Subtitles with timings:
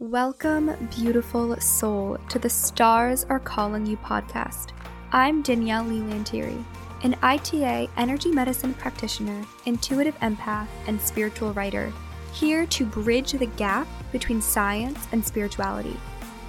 [0.00, 4.68] Welcome, beautiful soul, to the Stars Are Calling You podcast.
[5.10, 6.64] I'm Danielle Leigh Lanteri,
[7.02, 11.92] an ITA energy medicine practitioner, intuitive empath, and spiritual writer,
[12.32, 15.96] here to bridge the gap between science and spirituality.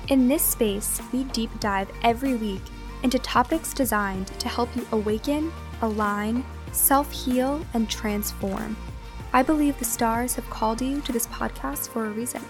[0.10, 2.62] In this space, we deep dive every week
[3.02, 8.78] into topics designed to help you awaken, align, self heal, and transform.
[9.34, 12.44] I believe the stars have called you to this podcast for a reason.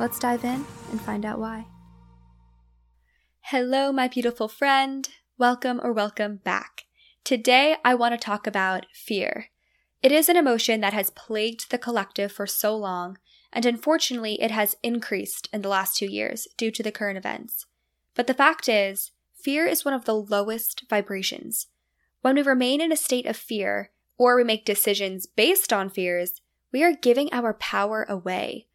[0.00, 1.66] Let's dive in and find out why.
[3.42, 5.06] Hello, my beautiful friend.
[5.36, 6.84] Welcome or welcome back.
[7.22, 9.50] Today, I want to talk about fear.
[10.02, 13.18] It is an emotion that has plagued the collective for so long,
[13.52, 17.66] and unfortunately, it has increased in the last two years due to the current events.
[18.14, 21.66] But the fact is, fear is one of the lowest vibrations.
[22.22, 26.40] When we remain in a state of fear, or we make decisions based on fears,
[26.72, 28.68] we are giving our power away.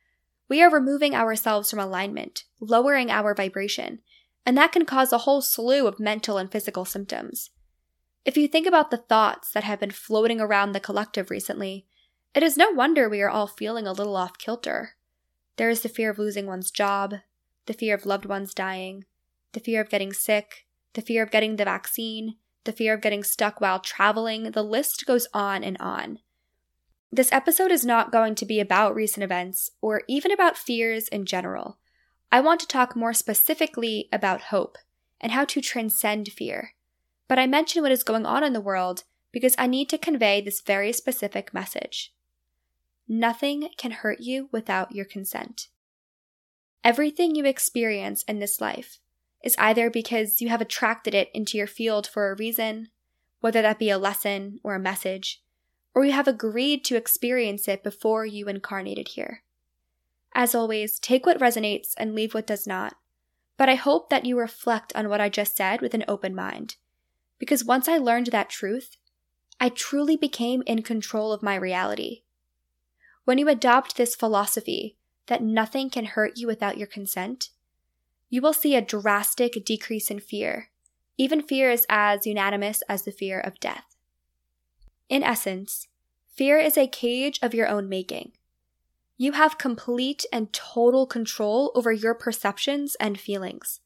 [0.47, 3.99] We are removing ourselves from alignment, lowering our vibration,
[4.45, 7.49] and that can cause a whole slew of mental and physical symptoms.
[8.25, 11.85] If you think about the thoughts that have been floating around the collective recently,
[12.33, 14.95] it is no wonder we are all feeling a little off kilter.
[15.57, 17.15] There is the fear of losing one's job,
[17.65, 19.05] the fear of loved ones dying,
[19.53, 22.35] the fear of getting sick, the fear of getting the vaccine,
[22.65, 26.19] the fear of getting stuck while traveling, the list goes on and on.
[27.15, 31.25] This episode is not going to be about recent events or even about fears in
[31.25, 31.77] general.
[32.29, 34.77] I want to talk more specifically about hope
[35.21, 36.73] and how to transcend fear.
[37.29, 40.41] But I mention what is going on in the world because I need to convey
[40.41, 42.13] this very specific message.
[43.07, 45.69] Nothing can hurt you without your consent.
[46.83, 48.99] Everything you experience in this life
[49.41, 52.89] is either because you have attracted it into your field for a reason,
[53.39, 55.41] whether that be a lesson or a message,
[55.95, 59.41] or you have agreed to experience it before you incarnated here.
[60.35, 62.95] As always, take what resonates and leave what does not.
[63.55, 66.75] But I hope that you reflect on what I just said with an open mind.
[67.39, 68.97] Because once I learned that truth,
[69.61, 72.23] I truly became in control of my reality.
[73.23, 77.51] When you adopt this philosophy that nothing can hurt you without your consent,
[78.29, 80.69] you will see a drastic decrease in fear,
[81.17, 83.94] even fears as unanimous as the fear of death.
[85.07, 85.87] In essence,
[86.27, 88.31] fear is a cage of your own making.
[89.17, 93.79] You have complete and total control over your perceptions and feelings.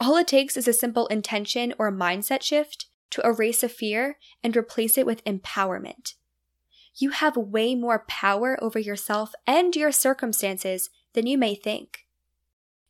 [0.00, 4.56] All it takes is a simple intention or mindset shift to erase a fear and
[4.56, 6.14] replace it with empowerment.
[6.96, 12.06] You have way more power over yourself and your circumstances than you may think.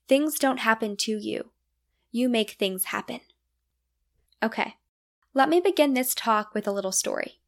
[0.08, 1.50] Things don't happen to you,
[2.10, 3.20] you make things happen.
[4.42, 4.76] Okay,
[5.34, 7.41] let me begin this talk with a little story.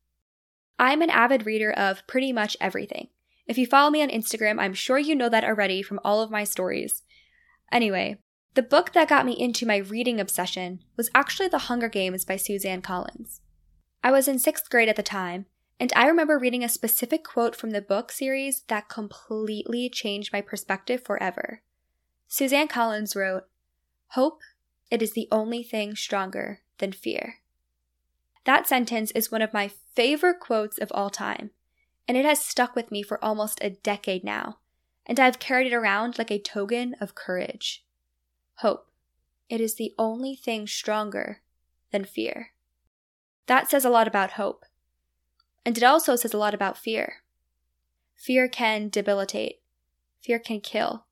[0.79, 3.09] I'm an avid reader of pretty much everything.
[3.47, 6.31] If you follow me on Instagram, I'm sure you know that already from all of
[6.31, 7.03] my stories.
[7.71, 8.19] Anyway,
[8.55, 12.37] the book that got me into my reading obsession was actually The Hunger Games by
[12.37, 13.41] Suzanne Collins.
[14.03, 15.47] I was in sixth grade at the time,
[15.81, 20.41] and I remember reading a specific quote from the book series that completely changed my
[20.41, 21.63] perspective forever.
[22.29, 23.45] Suzanne Collins wrote,
[24.09, 24.41] Hope,
[24.91, 27.41] it is the only thing stronger than fear.
[28.45, 31.51] That sentence is one of my favorite quotes of all time,
[32.07, 34.59] and it has stuck with me for almost a decade now,
[35.07, 37.85] and I've carried it around like a token of courage.
[38.57, 38.91] Hope.
[39.49, 41.41] It is the only thing stronger
[41.93, 42.53] than fear.
[43.47, 44.65] That says a lot about hope.
[45.67, 47.23] And it also says a lot about fear.
[48.15, 49.61] Fear can debilitate.
[50.23, 51.05] Fear can kill.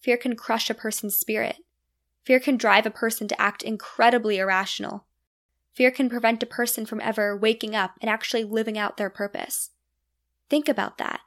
[0.00, 1.56] Fear can crush a person's spirit.
[2.24, 5.06] Fear can drive a person to act incredibly irrational.
[5.72, 9.70] Fear can prevent a person from ever waking up and actually living out their purpose.
[10.48, 11.20] Think about that.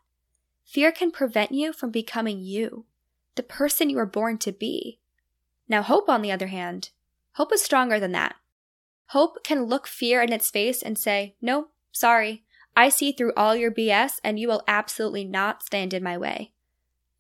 [0.66, 2.86] Fear can prevent you from becoming you,
[3.36, 5.00] the person you were born to be.
[5.68, 6.90] Now, hope, on the other hand,
[7.34, 8.36] hope is stronger than that.
[9.08, 12.44] Hope can look fear in its face and say, No, sorry,
[12.76, 16.54] I see through all your BS and you will absolutely not stand in my way.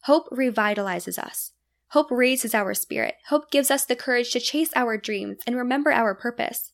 [0.04, 1.52] Hope revitalizes us.
[1.90, 3.16] Hope raises our spirit.
[3.30, 6.73] Hope gives us the courage to chase our dreams and remember our purpose.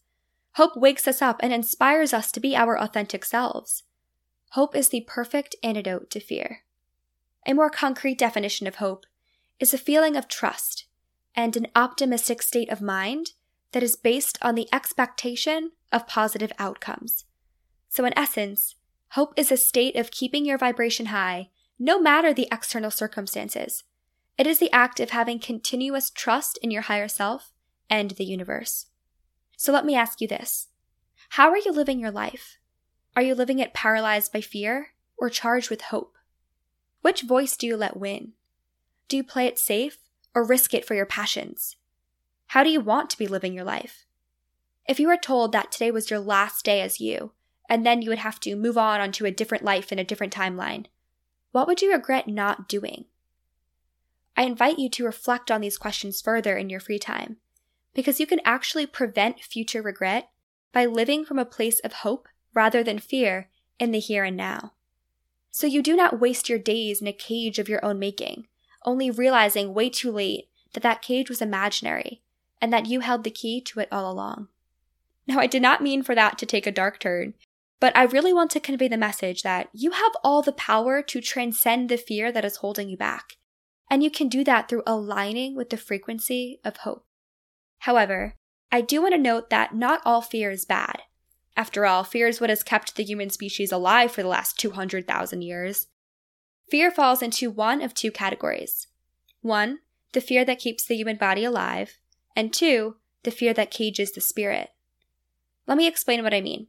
[0.54, 3.84] Hope wakes us up and inspires us to be our authentic selves.
[4.52, 6.64] Hope is the perfect antidote to fear.
[7.46, 9.06] A more concrete definition of hope
[9.60, 10.86] is a feeling of trust
[11.36, 13.32] and an optimistic state of mind
[13.72, 17.26] that is based on the expectation of positive outcomes.
[17.88, 18.76] So, in essence,
[19.10, 21.50] hope is a state of keeping your vibration high
[21.80, 23.84] no matter the external circumstances.
[24.38, 27.54] It is the act of having continuous trust in your higher self
[27.90, 28.88] and the universe.
[29.60, 30.70] So let me ask you this
[31.32, 32.58] How are you living your life?
[33.14, 36.16] Are you living it paralyzed by fear or charged with hope?
[37.02, 38.32] Which voice do you let win?
[39.10, 39.98] Do you play it safe
[40.34, 41.76] or risk it for your passions?
[42.48, 44.06] How do you want to be living your life?
[44.88, 47.34] If you were told that today was your last day as you,
[47.68, 50.34] and then you would have to move on onto a different life in a different
[50.34, 50.86] timeline,
[51.52, 53.08] what would you regret not doing?
[54.38, 57.38] I invite you to reflect on these questions further in your free time,
[57.94, 60.30] because you can actually prevent future regret
[60.72, 63.50] by living from a place of hope rather than fear
[63.80, 64.74] in the here and now.
[65.52, 68.48] So you do not waste your days in a cage of your own making,
[68.86, 72.22] only realizing way too late that that cage was imaginary
[72.62, 74.48] and that you held the key to it all along.
[75.28, 77.34] Now, I did not mean for that to take a dark turn,
[77.80, 81.22] but I really want to convey the message that you have all the power to
[81.22, 83.38] transcend the fear that is holding you back.
[83.90, 87.06] And you can do that through aligning with the frequency of hope.
[87.80, 88.36] However,
[88.72, 91.02] I do want to note that not all fear is bad.
[91.58, 95.42] After all, fear is what has kept the human species alive for the last 200,000
[95.42, 95.88] years.
[96.70, 98.88] Fear falls into one of two categories.
[99.42, 99.80] One,
[100.14, 101.98] the fear that keeps the human body alive,
[102.36, 104.70] and two, the fear that cages the spirit.
[105.68, 106.68] Let me explain what I mean.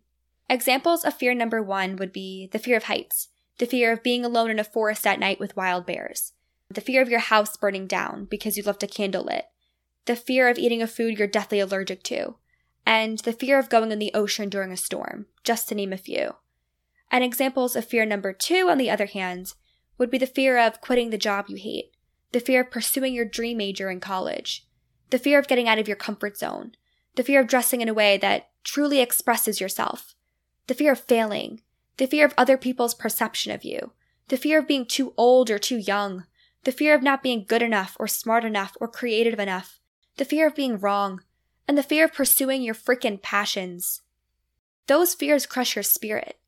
[0.48, 3.28] Examples of fear number one would be the fear of heights,
[3.58, 6.32] the fear of being alone in a forest at night with wild bears,
[6.68, 9.44] the fear of your house burning down because you left a candle lit,
[10.10, 12.34] the fear of eating a food you're deathly allergic to,
[12.84, 15.96] and the fear of going in the ocean during a storm, just to name a
[15.96, 16.34] few.
[17.12, 19.54] And examples of fear number two, on the other hand,
[19.98, 21.92] would be the fear of quitting the job you hate,
[22.32, 24.66] the fear of pursuing your dream major in college,
[25.10, 26.72] the fear of getting out of your comfort zone,
[27.14, 30.16] the fear of dressing in a way that truly expresses yourself,
[30.66, 31.62] the fear of failing,
[31.98, 33.92] the fear of other people's perception of you,
[34.26, 36.24] the fear of being too old or too young,
[36.64, 39.79] the fear of not being good enough or smart enough or creative enough,
[40.20, 41.22] the fear of being wrong,
[41.66, 44.02] and the fear of pursuing your frickin' passions.
[44.86, 46.38] Those fears crush your spirit.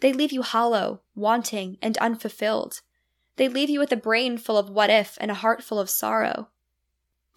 [0.00, 2.82] They leave you hollow, wanting, and unfulfilled.
[3.36, 5.88] They leave you with a brain full of what if and a heart full of
[5.88, 6.50] sorrow.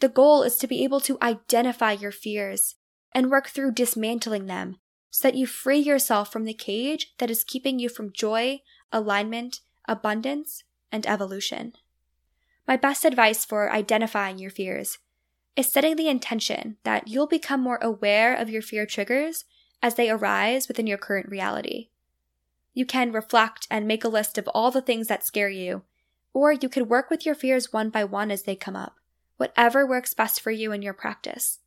[0.01, 2.75] The goal is to be able to identify your fears
[3.13, 7.45] and work through dismantling them so that you free yourself from the cage that is
[7.45, 8.59] keeping you from joy,
[8.91, 11.71] alignment, abundance, and evolution.
[12.67, 14.97] My best advice for identifying your fears
[15.55, 19.45] is setting the intention that you'll become more aware of your fear triggers
[19.81, 21.89] as they arise within your current reality.
[22.73, 25.83] You can reflect and make a list of all the things that scare you,
[26.33, 28.95] or you could work with your fears one by one as they come up,
[29.37, 31.59] whatever works best for you in your practice.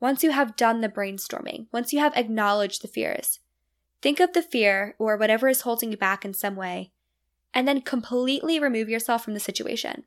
[0.00, 3.38] Once you have done the brainstorming, once you have acknowledged the fears,
[4.02, 6.90] think of the fear or whatever is holding you back in some way,
[7.54, 10.04] and then completely remove yourself from the situation.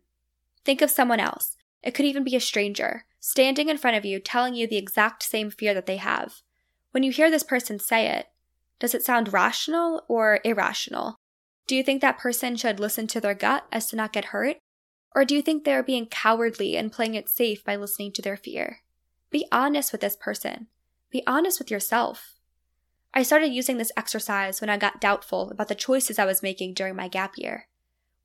[0.65, 1.55] Think of someone else.
[1.81, 5.23] It could even be a stranger, standing in front of you telling you the exact
[5.23, 6.41] same fear that they have.
[6.91, 8.27] When you hear this person say it,
[8.79, 11.17] does it sound rational or irrational?
[11.67, 14.57] Do you think that person should listen to their gut as to not get hurt?
[15.15, 18.37] Or do you think they're being cowardly and playing it safe by listening to their
[18.37, 18.79] fear?
[19.29, 20.67] Be honest with this person.
[21.11, 22.35] Be honest with yourself.
[23.13, 26.73] I started using this exercise when I got doubtful about the choices I was making
[26.73, 27.67] during my gap year.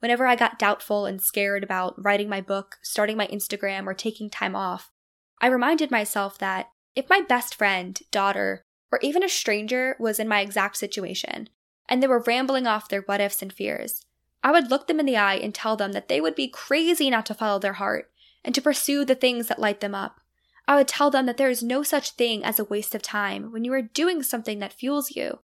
[0.05, 4.29] Whenever I got doubtful and scared about writing my book, starting my Instagram, or taking
[4.29, 4.93] time off,
[5.41, 10.29] I reminded myself that if my best friend, daughter, or even a stranger was in
[10.29, 11.49] my exact situation,
[11.89, 14.05] and they were rambling off their what ifs and fears,
[14.43, 17.09] I would look them in the eye and tell them that they would be crazy
[17.09, 18.11] not to follow their heart
[18.45, 20.21] and to pursue the things that light them up.
[20.69, 23.51] I would tell them that there is no such thing as a waste of time
[23.53, 25.39] when you are doing something that fuels you.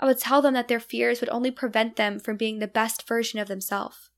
[0.00, 3.06] I would tell them that their fears would only prevent them from being the best
[3.06, 4.10] version of themselves.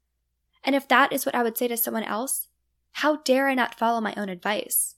[0.65, 2.49] And if that is what I would say to someone else,
[2.93, 4.97] how dare I not follow my own advice?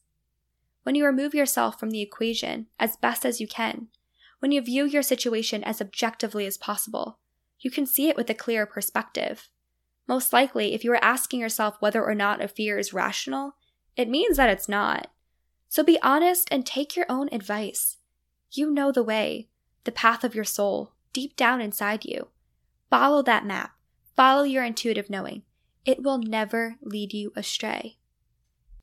[0.84, 3.88] When you remove yourself from the equation as best as you can,
[4.38, 7.18] when you view your situation as objectively as possible,
[7.60, 9.48] you can see it with a clearer perspective.
[10.06, 13.56] Most likely, if you are asking yourself whether or not a fear is rational,
[13.96, 15.10] it means that it's not.
[15.68, 17.98] So be honest and take your own advice.
[18.50, 19.48] You know the way,
[19.88, 22.28] the path of your soul, deep down inside you.
[22.90, 23.70] Follow that map.
[24.14, 25.44] Follow your intuitive knowing.
[25.86, 27.96] It will never lead you astray.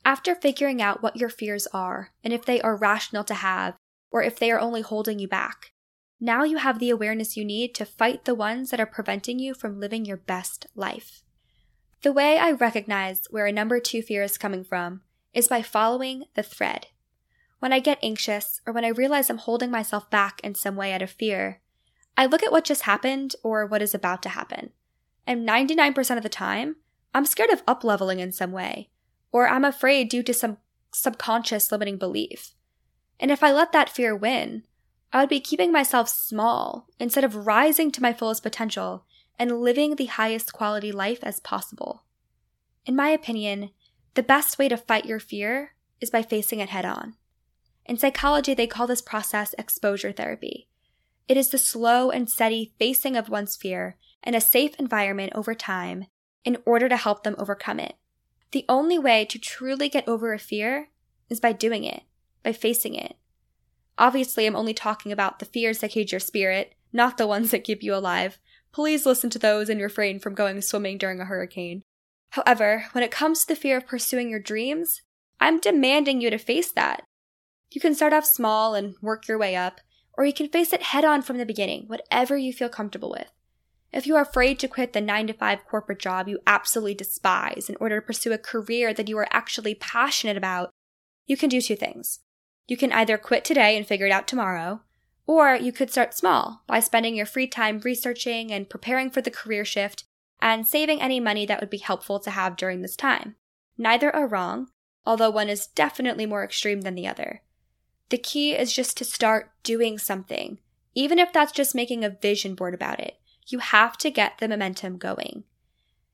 [0.04, 3.76] After figuring out what your fears are and if they are rational to have
[4.10, 5.74] or if they are only holding you back,
[6.20, 9.54] now you have the awareness you need to fight the ones that are preventing you
[9.54, 11.22] from living your best life.
[12.02, 15.02] The way I recognize where a number two fear is coming from
[15.36, 16.88] is by following the thread.
[17.66, 20.94] When I get anxious or when I realize I'm holding myself back in some way
[20.94, 21.62] out of fear,
[22.16, 24.70] I look at what just happened or what is about to happen.
[25.26, 26.76] And 99% of the time,
[27.16, 28.92] I'm scared of upleveling in some way,
[29.32, 30.58] or I'm afraid due to some
[30.92, 32.54] subconscious limiting belief.
[33.20, 34.62] And if I let that fear win,
[35.12, 39.06] I would be keeping myself small instead of rising to my fullest potential
[39.40, 42.04] and living the highest quality life as possible.
[42.86, 43.72] In my opinion,
[44.14, 47.16] the best way to fight your fear is by facing it head on.
[47.86, 50.68] In psychology, they call this process exposure therapy.
[51.28, 55.54] It is the slow and steady facing of one's fear in a safe environment over
[55.54, 56.06] time
[56.44, 57.96] in order to help them overcome it.
[58.52, 60.90] The only way to truly get over a fear
[61.30, 62.04] is by doing it,
[62.44, 63.18] by facing it.
[63.98, 67.64] Obviously, I'm only talking about the fears that cage your spirit, not the ones that
[67.64, 68.40] keep you alive.
[68.72, 71.82] Please listen to those and refrain from going swimming during a hurricane.
[72.32, 75.02] However, when it comes to the fear of pursuing your dreams,
[75.40, 77.04] I'm demanding you to face that.
[77.76, 79.82] You can start off small and work your way up,
[80.14, 83.30] or you can face it head on from the beginning, whatever you feel comfortable with.
[83.92, 87.68] If you are afraid to quit the 9 to 5 corporate job you absolutely despise
[87.68, 90.70] in order to pursue a career that you are actually passionate about,
[91.26, 92.22] you can do two things.
[92.66, 94.80] You can either quit today and figure it out tomorrow,
[95.28, 99.30] or you could start small by spending your free time researching and preparing for the
[99.30, 100.06] career shift
[100.42, 103.36] and saving any money that would be helpful to have during this time.
[103.78, 104.70] Neither are wrong,
[105.06, 107.42] although one is definitely more extreme than the other.
[108.10, 110.60] The key is just to start doing something,
[110.94, 113.16] even if that's just making a vision board about it.
[113.48, 115.44] You have to get the momentum going.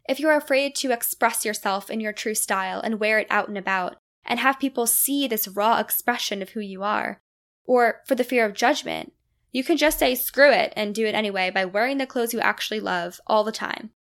[0.08, 3.58] If you're afraid to express yourself in your true style and wear it out and
[3.58, 7.22] about, and have people see this raw expression of who you are,
[7.66, 9.14] or for the fear of judgment,
[9.52, 12.40] you can just say screw it and do it anyway by wearing the clothes you
[12.40, 13.92] actually love all the time.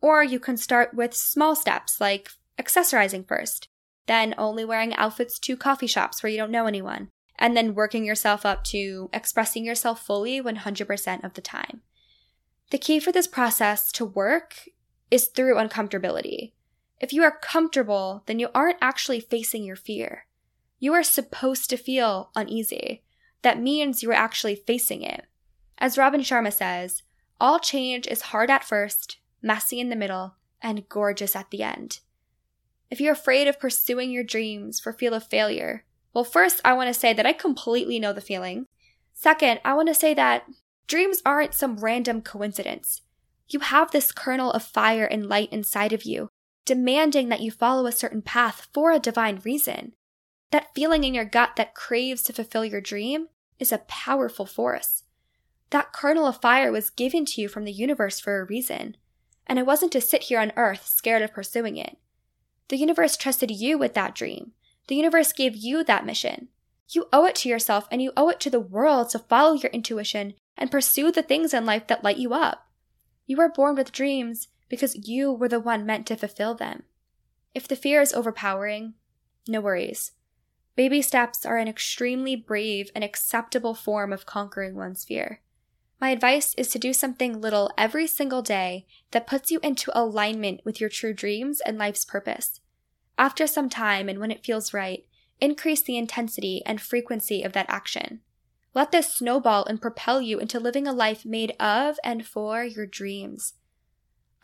[0.00, 3.68] Or you can start with small steps like accessorizing first,
[4.06, 8.04] then only wearing outfits to coffee shops where you don't know anyone, and then working
[8.04, 11.82] yourself up to expressing yourself fully 100% of the time.
[12.70, 14.68] The key for this process to work
[15.10, 16.52] is through uncomfortability.
[17.00, 20.26] If you are comfortable, then you aren't actually facing your fear.
[20.78, 23.02] You are supposed to feel uneasy.
[23.42, 25.24] That means you are actually facing it.
[25.78, 27.02] As Robin Sharma says,
[27.40, 32.00] all change is hard at first, messy in the middle, and gorgeous at the end.
[32.90, 35.84] If you're afraid of pursuing your dreams for fear of failure,
[36.16, 38.64] well, first, I want to say that I completely know the feeling.
[39.12, 40.46] Second, I want to say that
[40.86, 43.02] dreams aren't some random coincidence.
[43.48, 46.30] You have this kernel of fire and light inside of you,
[46.64, 49.92] demanding that you follow a certain path for a divine reason.
[50.52, 53.26] That feeling in your gut that craves to fulfill your dream
[53.58, 55.02] is a powerful force.
[55.68, 58.96] That kernel of fire was given to you from the universe for a reason,
[59.46, 61.98] and it wasn't to sit here on earth scared of pursuing it.
[62.68, 64.52] The universe trusted you with that dream,
[64.88, 66.48] the universe gave you that mission.
[66.88, 69.70] You owe it to yourself and you owe it to the world to follow your
[69.72, 72.66] intuition and pursue the things in life that light you up.
[73.26, 76.84] You were born with dreams because you were the one meant to fulfill them.
[77.54, 78.94] If the fear is overpowering,
[79.48, 80.12] no worries.
[80.76, 85.40] Baby steps are an extremely brave and acceptable form of conquering one's fear.
[86.00, 90.60] My advice is to do something little every single day that puts you into alignment
[90.64, 92.60] with your true dreams and life's purpose.
[93.18, 95.04] After some time and when it feels right,
[95.40, 98.20] increase the intensity and frequency of that action.
[98.74, 102.86] Let this snowball and propel you into living a life made of and for your
[102.86, 103.54] dreams.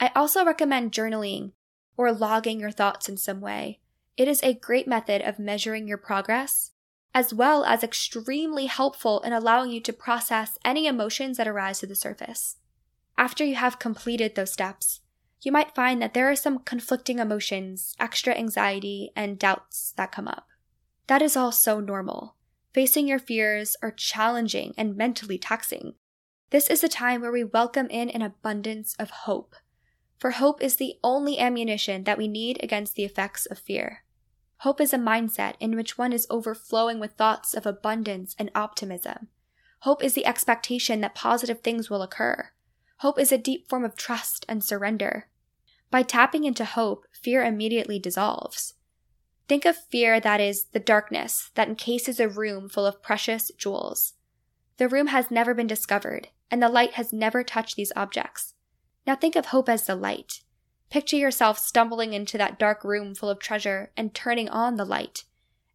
[0.00, 1.52] I also recommend journaling
[1.96, 3.80] or logging your thoughts in some way.
[4.16, 6.72] It is a great method of measuring your progress,
[7.14, 11.86] as well as extremely helpful in allowing you to process any emotions that arise to
[11.86, 12.56] the surface.
[13.18, 15.01] After you have completed those steps,
[15.42, 20.28] you might find that there are some conflicting emotions, extra anxiety, and doubts that come
[20.28, 20.46] up.
[21.08, 22.36] That is all so normal.
[22.72, 25.94] Facing your fears are challenging and mentally taxing.
[26.50, 29.56] This is a time where we welcome in an abundance of hope.
[30.18, 34.04] For hope is the only ammunition that we need against the effects of fear.
[34.58, 39.26] Hope is a mindset in which one is overflowing with thoughts of abundance and optimism.
[39.80, 42.50] Hope is the expectation that positive things will occur.
[42.98, 45.26] Hope is a deep form of trust and surrender.
[45.92, 48.72] By tapping into hope, fear immediately dissolves.
[49.46, 54.14] Think of fear that is the darkness that encases a room full of precious jewels.
[54.78, 58.54] The room has never been discovered, and the light has never touched these objects.
[59.06, 60.40] Now think of hope as the light.
[60.88, 65.24] Picture yourself stumbling into that dark room full of treasure and turning on the light.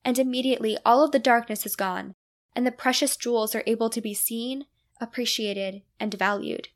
[0.03, 2.15] And immediately all of the darkness is gone,
[2.55, 4.65] and the precious jewels are able to be seen,
[4.99, 6.69] appreciated, and valued.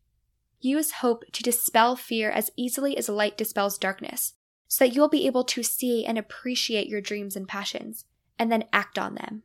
[0.61, 4.33] Use hope to dispel fear as easily as light dispels darkness,
[4.67, 8.05] so that you'll be able to see and appreciate your dreams and passions,
[8.37, 9.41] and then act on them.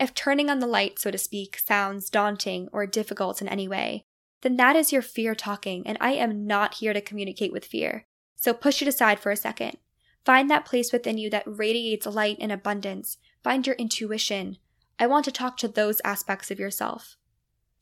[0.00, 4.04] If turning on the light, so to speak, sounds daunting or difficult in any way,
[4.40, 8.06] then that is your fear talking, and I am not here to communicate with fear.
[8.34, 9.76] So push it aside for a second.
[10.24, 13.18] Find that place within you that radiates light and abundance.
[13.44, 14.58] Find your intuition.
[14.98, 17.16] I want to talk to those aspects of yourself.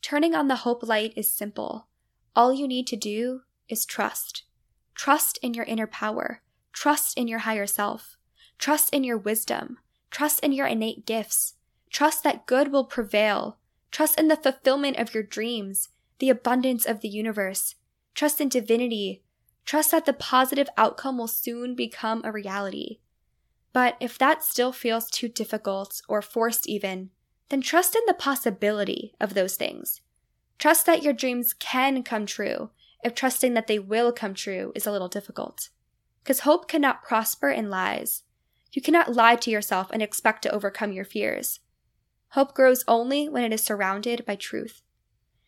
[0.03, 1.87] Turning on the hope light is simple.
[2.35, 4.43] All you need to do is trust.
[4.95, 6.41] Trust in your inner power.
[6.71, 8.17] Trust in your higher self.
[8.57, 9.79] Trust in your wisdom.
[10.09, 11.55] Trust in your innate gifts.
[11.89, 13.57] Trust that good will prevail.
[13.91, 17.75] Trust in the fulfillment of your dreams, the abundance of the universe.
[18.15, 19.23] Trust in divinity.
[19.65, 22.99] Trust that the positive outcome will soon become a reality.
[23.73, 27.09] But if that still feels too difficult or forced, even,
[27.49, 30.01] then trust in the possibility of those things.
[30.61, 32.69] Trust that your dreams can come true
[33.03, 35.69] if trusting that they will come true is a little difficult.
[36.21, 38.21] Because hope cannot prosper in lies.
[38.71, 41.61] You cannot lie to yourself and expect to overcome your fears.
[42.33, 44.83] Hope grows only when it is surrounded by truth.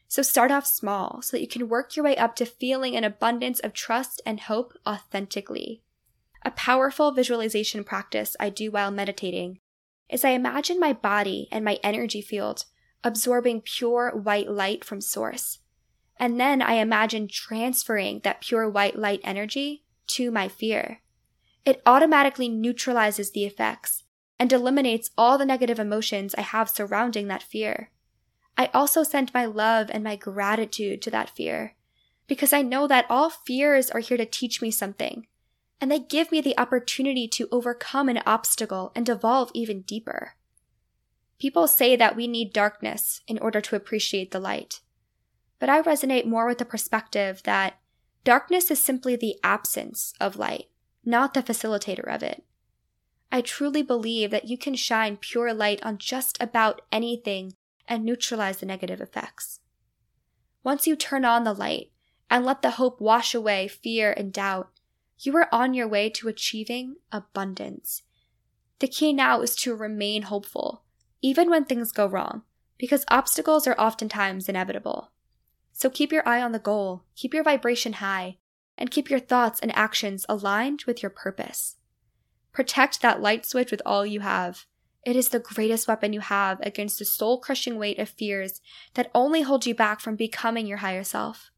[0.07, 3.03] So start off small so that you can work your way up to feeling an
[3.03, 5.83] abundance of trust and hope authentically.
[6.41, 9.59] A powerful visualization practice I do while meditating
[10.09, 12.65] is I imagine my body and my energy field
[13.03, 15.59] absorbing pure white light from source.
[16.17, 21.01] And then I imagine transferring that pure white light energy to my fear.
[21.65, 24.03] It automatically neutralizes the effects
[24.39, 27.91] and eliminates all the negative emotions I have surrounding that fear.
[28.57, 31.75] I also send my love and my gratitude to that fear
[32.27, 35.27] because I know that all fears are here to teach me something,
[35.81, 40.35] and they give me the opportunity to overcome an obstacle and evolve even deeper.
[41.43, 44.79] People say that we need darkness in order to appreciate the light,
[45.59, 47.81] but I resonate more with the perspective that
[48.23, 50.69] darkness is simply the absence of light,
[51.03, 52.45] not the facilitator of it.
[53.29, 57.55] I truly believe that you can shine pure light on just about anything
[57.89, 59.59] and neutralize the negative effects.
[60.63, 61.91] Once you turn on the light
[62.29, 64.71] and let the hope wash away fear and doubt,
[65.19, 68.03] you are on your way to achieving abundance.
[68.79, 70.83] The key now is to remain hopeful,
[71.23, 72.43] even when things go wrong,
[72.77, 75.11] because obstacles are oftentimes inevitable.
[75.71, 78.37] So keep your eye on the goal, keep your vibration high,
[78.77, 81.77] and keep your thoughts and actions aligned with your purpose.
[82.51, 84.67] Protect that light switch with all you have
[85.05, 88.61] it is the greatest weapon you have against the soul crushing weight of fears
[88.93, 91.51] that only hold you back from becoming your higher self.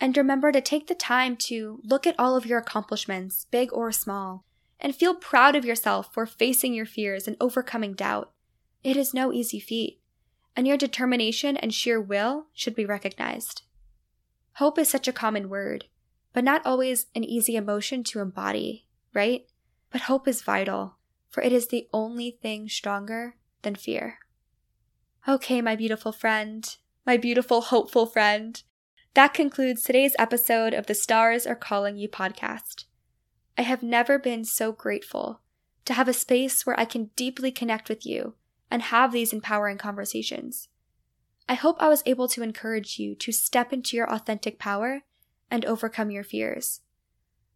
[0.00, 3.92] And remember to take the time to look at all of your accomplishments, big or
[3.92, 4.44] small,
[4.80, 8.32] and feel proud of yourself for facing your fears and overcoming doubt.
[8.82, 10.00] It is no easy feat,
[10.56, 13.62] and your determination and sheer will should be recognized.
[14.54, 15.86] Hope is such a common word,
[16.32, 19.46] but not always an easy emotion to embody, right?
[19.90, 24.18] But hope is vital for it is the only thing stronger than fear.
[25.26, 28.62] Okay, my beautiful friend, my beautiful, hopeful friend,
[29.14, 32.84] that concludes today's episode of the Stars Are Calling You podcast.
[33.56, 35.40] I have never been so grateful
[35.84, 38.34] to have a space where I can deeply connect with you
[38.70, 40.68] and have these empowering conversations.
[41.48, 45.02] I hope I was able to encourage you to step into your authentic power
[45.50, 46.80] and overcome your fears.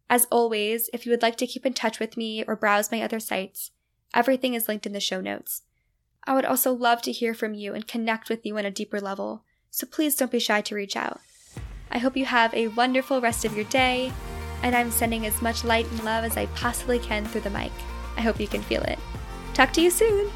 [0.09, 3.01] As always, if you would like to keep in touch with me or browse my
[3.01, 3.71] other sites,
[4.13, 5.63] everything is linked in the show notes.
[6.25, 8.99] I would also love to hear from you and connect with you on a deeper
[8.99, 11.19] level, so please don't be shy to reach out.
[11.91, 14.11] I hope you have a wonderful rest of your day,
[14.63, 17.71] and I'm sending as much light and love as I possibly can through the mic.
[18.17, 18.99] I hope you can feel it.
[19.53, 20.31] Talk to you soon!